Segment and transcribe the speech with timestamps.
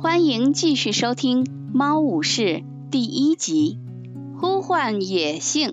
[0.00, 1.44] 欢迎继续收听
[1.74, 2.42] 《猫武士》
[2.88, 3.80] 第一集
[4.38, 5.70] 《呼唤野性》，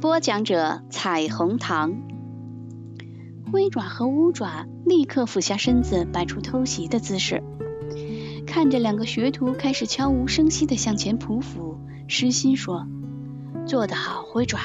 [0.00, 1.94] 播讲者彩虹糖。
[3.52, 7.44] 灰爪和乌爪立刻俯下身子，摆出偷袭的姿势。
[8.48, 11.78] 看着两个学徒开始悄无声息地向前匍匐，
[12.08, 12.88] 失心说
[13.64, 14.58] ：“做得好，灰爪。”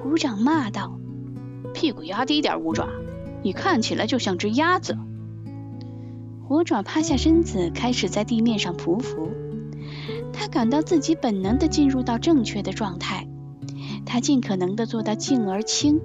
[0.00, 0.98] 虎掌骂道
[1.74, 2.88] ：“屁股压低点，乌爪，
[3.42, 4.96] 你看起来就像只鸭子。”
[6.48, 9.28] 虎爪趴下身子，开始在地面上匍匐。
[10.32, 13.28] 他感到自己本能地进入到正确的状态。
[14.06, 16.00] 他尽可能地做到静而轻，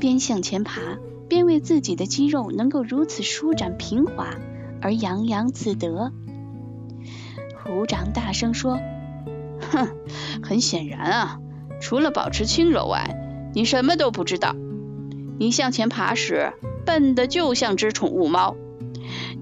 [0.00, 0.80] 边向前爬，
[1.28, 4.30] 边为自己的肌肉能够如此舒展平滑
[4.80, 6.12] 而洋洋自得。
[7.62, 8.80] 虎掌大声说
[9.70, 9.88] ：“哼，
[10.42, 11.40] 很显然啊，
[11.82, 14.56] 除了保持轻柔外，你什么都不知道。
[15.38, 16.54] 你向前爬时，
[16.86, 18.56] 笨得就像只宠物猫。”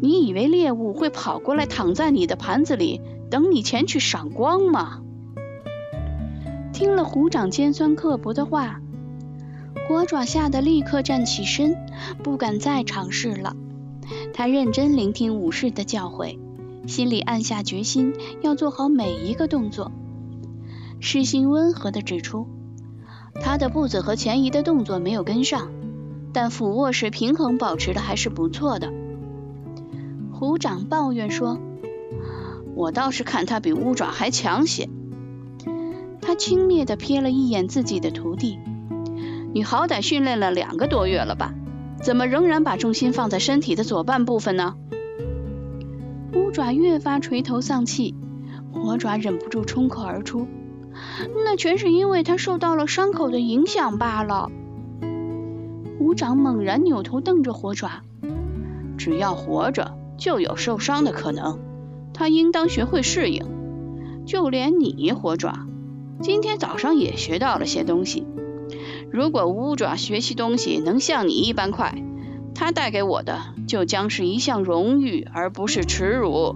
[0.05, 5.00] 你以为猎物会跑过来躺在你的盘子里，等你前去赏光吗？
[6.72, 8.81] 听了虎掌尖酸刻薄的话，
[9.86, 11.77] 火爪吓得立刻站起身，
[12.25, 13.55] 不敢再尝试了。
[14.34, 16.37] 他认真聆听武士的教诲，
[16.89, 19.92] 心里暗下决心要做好每一个动作。
[20.98, 22.48] 诗心温和地指出，
[23.41, 25.70] 他的步子和前移的动作没有跟上，
[26.33, 28.92] 但俯卧时平衡保持的还是不错的。
[30.43, 31.61] 虎掌抱怨说
[32.75, 34.89] ：“我倒是看他比乌爪还强些。”
[36.21, 38.59] 他轻蔑地瞥了一眼自己的徒弟
[39.55, 41.55] ：“你好歹训练了两个多月了吧？
[42.03, 44.75] 怎么仍然把重心放在身体的左半部分呢？”
[46.34, 48.17] 乌爪越发垂头丧气，
[48.73, 50.49] 火爪忍不住冲口而出
[51.45, 54.51] ：“那全是因为他受到了伤口的影响罢了。”
[56.01, 58.03] 虎掌猛然扭头瞪着火爪
[58.99, 61.59] ：“只要活着。”就有受伤的可能，
[62.15, 63.45] 他应当学会适应。
[64.25, 65.67] 就连你火爪，
[66.21, 68.27] 今天早上也学到了些东西。
[69.11, 72.03] 如果乌爪学习东西能像你一般快，
[72.55, 76.55] 他带给我的就将是一项荣誉，而不是耻辱。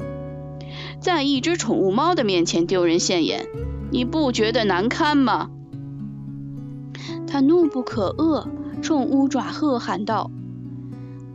[1.00, 3.46] 在一只宠物猫的面前丢人现眼，
[3.90, 5.50] 你不觉得难堪吗？
[7.26, 8.46] 他怒不可遏，
[8.80, 10.30] 冲乌爪喝喊道。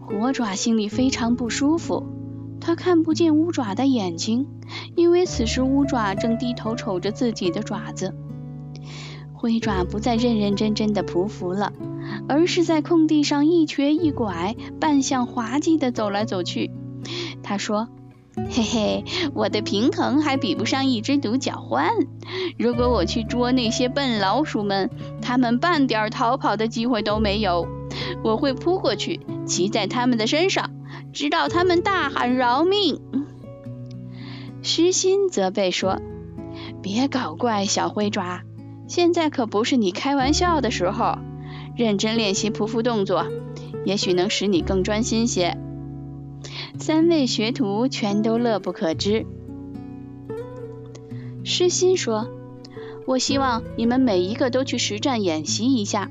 [0.01, 2.03] 火爪心里非常不舒服。
[2.59, 4.47] 他看不见乌爪的眼睛，
[4.95, 8.13] 因为此时乌爪正低头瞅着自己的爪子。
[9.33, 11.73] 灰爪不再认认真真的匍匐了，
[12.27, 16.69] 而是在空地上一瘸一拐、半向滑稽的走来走去。
[17.41, 17.87] 他说
[18.51, 21.89] ：“嘿嘿，我的平衡还比不上一只独角獾。
[22.59, 24.91] 如果我去捉那些笨老鼠们，
[25.21, 27.67] 它们半点逃跑的机会都没有。
[28.23, 29.19] 我会扑过去，
[29.51, 30.71] 骑在他们的身上。”
[31.13, 33.01] 直到他们大喊饶命，
[34.61, 36.01] 虚心责备说
[36.81, 38.43] ：“别搞怪，小灰爪，
[38.87, 41.17] 现在可不是你开玩笑的时候。
[41.75, 43.25] 认真练习匍匐动作，
[43.83, 45.57] 也许能使你更专心些。”
[46.79, 49.25] 三位学徒全都乐不可支。
[51.43, 52.29] 诗心说
[53.05, 56.09] ：“我希望你们每一个都去实战演习一下。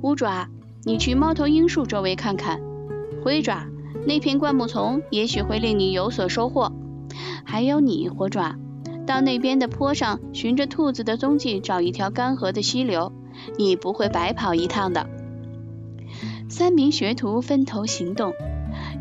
[0.00, 0.48] 乌爪，
[0.84, 2.69] 你去猫头鹰树周围看看。
[3.22, 3.66] 灰爪。”
[4.06, 6.72] 那片灌木丛也许会令你有所收获。
[7.44, 8.56] 还有你，火爪，
[9.06, 13.12] 到那边的坡上循着兔子的踪迹找一条干涸的溪流，
[13.58, 15.06] 你不会白跑一趟的。
[16.48, 18.32] 三名学徒分头行动。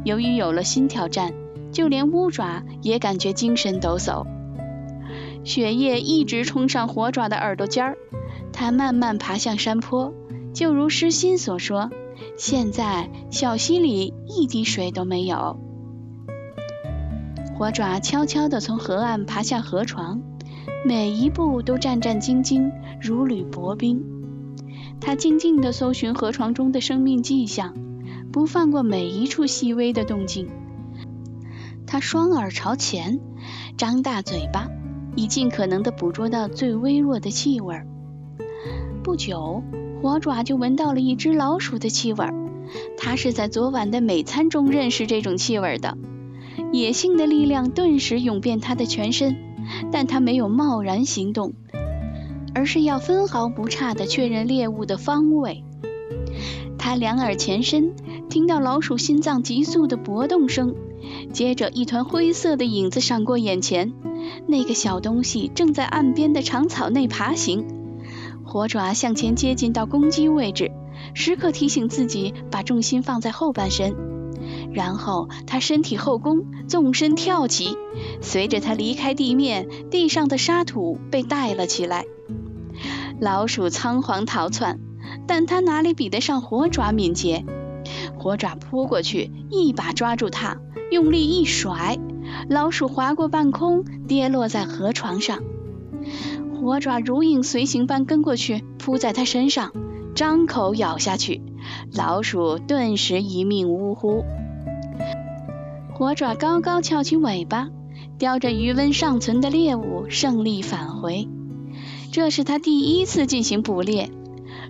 [0.03, 1.34] 由于有了新挑战，
[1.72, 4.25] 就连乌爪也感觉精神抖擞。
[5.44, 7.97] 血液一直冲上火爪的耳朵尖儿，
[8.52, 10.13] 他慢慢爬向山坡，
[10.53, 11.90] 就如诗心所说。
[12.38, 15.59] 现在小溪里一滴水都没有。
[17.57, 20.22] 火爪悄悄地从河岸爬下河床，
[20.85, 22.72] 每一步都战战兢兢，
[23.02, 24.02] 如履薄冰。
[25.02, 27.74] 他静静地搜寻河床中的生命迹象，
[28.31, 30.50] 不放过每一处细微的动静。
[31.85, 33.20] 他双耳朝前，
[33.78, 34.67] 张大嘴巴，
[35.16, 37.82] 以尽可能地捕捉到最微弱的气味。
[39.03, 39.64] 不久。
[40.01, 42.25] 火爪就闻到了一只老鼠的气味，
[42.97, 45.97] 它是在昨晚的美餐中认识这种气味的。
[46.72, 49.35] 野性的力量顿时涌遍它的全身，
[49.91, 51.53] 但它没有贸然行动，
[52.53, 55.63] 而是要分毫不差地确认猎物的方位。
[56.78, 57.93] 它两耳前伸，
[58.29, 60.75] 听到老鼠心脏急速的搏动声，
[61.34, 63.91] 接着一团灰色的影子闪过眼前，
[64.47, 67.78] 那个小东西正在岸边的长草内爬行。
[68.49, 70.72] 火爪向前接近到攻击位置，
[71.13, 73.96] 时刻提醒自己把重心放在后半身。
[74.73, 77.78] 然后他身体后弓，纵身跳起，
[78.22, 82.05] 随着他离开地面，地上的沙土被带了起来。
[83.19, 84.79] 老鼠仓皇逃窜，
[85.28, 87.46] 但它哪里比得上火爪敏捷？
[88.17, 90.57] 火爪扑过去，一把抓住它，
[90.90, 91.99] 用力一甩，
[92.49, 95.40] 老鼠划过半空，跌落在河床上。
[96.59, 99.72] 火爪如影随形般跟过去，扑在它身上，
[100.14, 101.41] 张口咬下去，
[101.94, 104.26] 老鼠顿时一命呜呼。
[105.94, 107.70] 火爪高高翘起尾巴，
[108.17, 111.29] 叼着余温尚存的猎物，胜利返回。
[112.11, 114.09] 这是他第一次进行捕猎。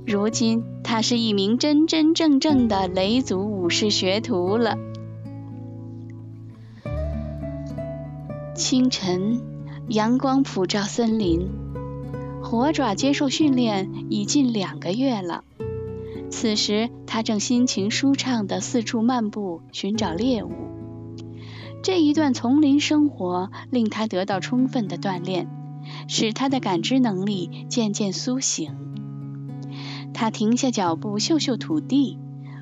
[0.05, 4.77] 如今，他是一名真真正正的雷族武士学徒了。
[8.55, 9.41] 清晨，
[9.87, 11.47] 阳光普照森林，
[12.49, 15.43] 火爪接受训练已近两个月了。
[16.31, 20.49] 此时，他正心情舒畅地四处漫步，寻找猎物。
[21.83, 25.47] 这一段丛林生活令他得到充分的锻炼。
[26.07, 28.73] 使他的感知能力渐渐苏醒。
[30.13, 32.17] 他停下脚步，嗅嗅土地，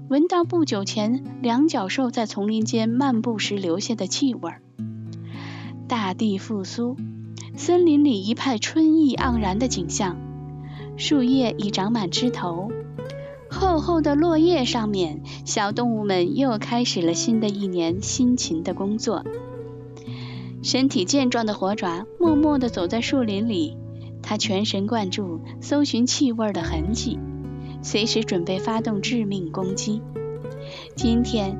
[0.10, 4.52] 闻到不久前两脚兽在丛林间漫步时留下的气味。
[5.88, 6.98] 大地复苏，
[7.58, 10.16] 森林里一派春意盎然的景象。
[10.96, 12.72] 树叶已长满枝头，
[13.50, 19.26] 厚厚的落叶上面，小动物们又开始了新的一年辛勤的工作。
[20.62, 23.76] 身体健壮的火爪默默地走在树林里，
[24.22, 27.18] 他全神贯注搜寻气味的痕迹，
[27.82, 30.04] 随时准备发动致命攻击。
[30.96, 31.58] 今天，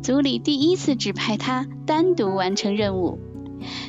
[0.00, 3.18] 组里第一次指派他单独完成任务，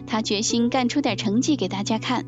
[0.08, 2.26] 他决心干出点成绩给大家看，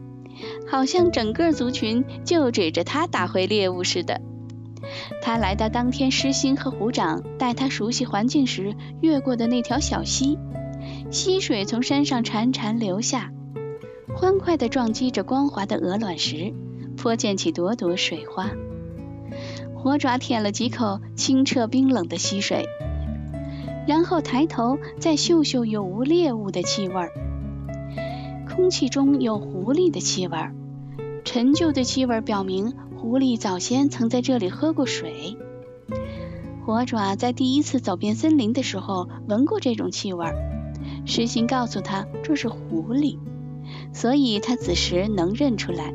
[0.70, 4.22] 好像整个族群就指着他打回猎物似的。
[5.22, 10.38] 他来到当天狮心和虎掌带他熟悉环境时越过的那条小溪。
[11.10, 13.32] 溪水从山上潺潺流下，
[14.16, 16.54] 欢快地撞击着光滑的鹅卵石，
[16.96, 18.52] 泼溅起朵朵水花。
[19.76, 22.66] 火爪舔了几口清澈冰冷的溪水，
[23.88, 27.12] 然后抬头再嗅嗅有无猎物的气味儿。
[28.56, 30.38] 空气中有狐狸的气味，
[31.26, 35.36] 陈旧的气味表明狐狸早先曾在这里喝过水。
[36.66, 40.26] 火爪在第一次走遍森林的时候闻过这种气味。
[41.06, 43.18] 石心告诉他这是狐狸，
[43.92, 45.94] 所以他此时能认出来。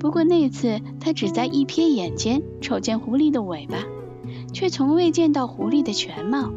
[0.00, 3.78] 不过那次他只在一瞥眼间瞅见狐狸的尾巴，
[4.52, 6.50] 却从未见到狐狸的全貌。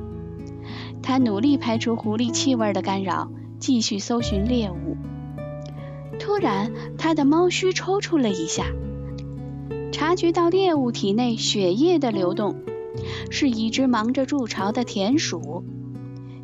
[1.03, 3.29] 他努力排除狐狸气味的干扰，
[3.65, 4.95] 继续搜寻猎物。
[6.19, 8.67] 突然，他的猫须抽搐了一下，
[9.91, 12.57] 察觉到猎物体内血液的流动，
[13.31, 15.63] 是一只忙着筑巢的田鼠。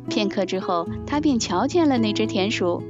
[0.08, 2.82] 片刻之后，他便瞧见了那只田鼠。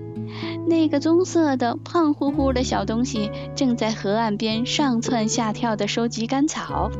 [0.67, 6.91] 那个棕色的、胖乎乎的小东西正在河岸边上蹿下跳地收集干草。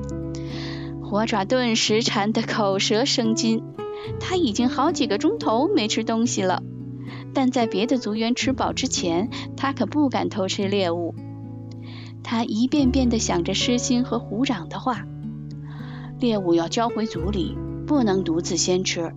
[1.03, 3.63] 火爪顿时馋得口舌生津。
[4.21, 6.63] 他已经好几个钟头没吃东西了，
[7.35, 11.15] 但在别的族员吃饱之前，他可不敢偷吃猎物。
[12.23, 15.07] 他一遍遍地想着狮心和虎掌的话：
[16.21, 17.57] 猎物要交回族里，
[17.87, 19.13] 不能独自先吃。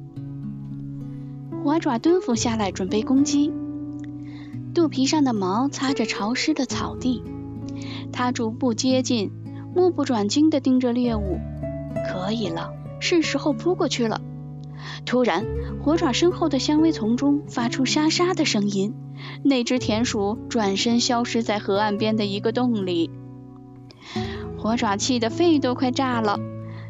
[1.64, 3.52] 火爪蹲伏下来，准备攻击。
[4.74, 7.24] 肚皮上的毛擦着潮湿的草地，
[8.12, 9.31] 它逐步接近，
[9.76, 11.40] 目不转睛地盯着猎物。
[12.07, 14.22] 可以了，是时候扑过去了。
[15.06, 15.46] 突然，
[15.82, 18.94] 火爪身后的香薇丛中发出沙沙的声音，
[19.44, 23.12] 那只田鼠转身消失在河岸边的一个洞里。
[24.58, 26.40] 火爪气得肺都快炸了。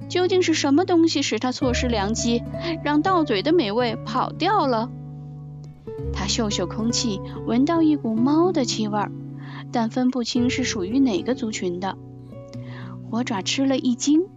[0.08, 2.44] 究竟是什么东西使他错失良机，
[2.84, 4.92] 让到嘴的美味跑掉了？
[6.14, 9.00] 他嗅嗅空气，闻到一股猫的气味，
[9.72, 11.98] 但分不清是属于哪个族群的。
[13.10, 14.28] 火爪吃了一惊，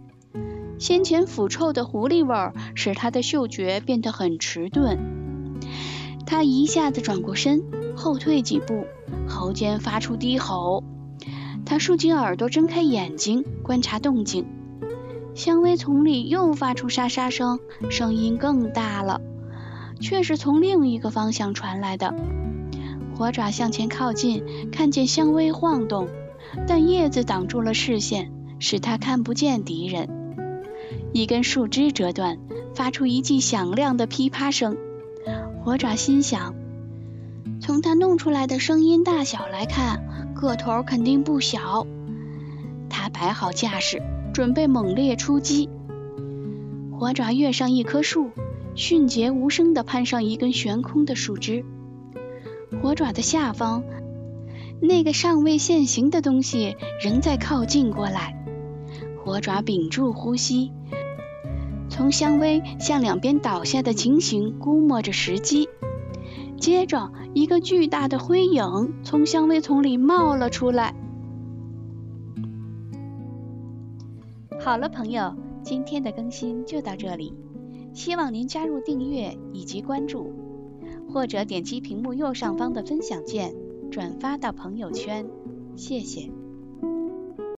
[0.79, 4.97] 先前腐臭的狐狸味儿使他的嗅觉变得很迟钝。
[6.25, 7.61] 他一下子转过身，
[7.95, 8.85] 后退几步，
[9.27, 10.83] 喉间发出低吼。
[11.65, 14.47] 他竖起耳朵，睁开眼睛，观察动静。
[15.35, 17.59] 香薇丛里又发出沙沙声，
[17.89, 19.19] 声音更大了，
[19.99, 22.15] 却是从另一个方向传来的。
[23.15, 26.07] 火爪向前靠近，看见香薇晃动，
[26.67, 30.18] 但叶子挡住了视线，使他看不见敌人。
[31.13, 32.37] 一根树枝折断，
[32.73, 34.77] 发出一记响亮的噼啪声。
[35.63, 36.55] 火爪心想，
[37.61, 41.85] 从它弄出来的声音大小来看，个头肯定不小。
[42.89, 44.01] 他摆好架势。
[44.31, 45.69] 准备猛烈出击，
[46.93, 48.29] 火爪跃上一棵树，
[48.75, 51.65] 迅捷无声地攀上一根悬空的树枝。
[52.79, 53.83] 火爪的下方，
[54.81, 58.45] 那个尚未现形的东西仍在靠近过来。
[59.25, 60.71] 火爪屏住呼吸，
[61.89, 65.67] 从香薇向两边倒下的情形估摸着时机。
[66.59, 70.93] 接着，一个巨大的灰影从香薇丛里冒了出来。
[74.59, 77.33] 好了，朋友，今天的更新就到这里，
[77.93, 80.33] 希望您加入订阅以及关注，
[81.11, 83.55] 或者点击屏幕右上方的分享键，
[83.89, 85.25] 转发到朋友圈，
[85.77, 86.29] 谢谢。